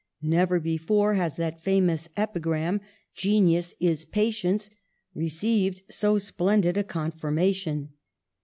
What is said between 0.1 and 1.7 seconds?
Never before has that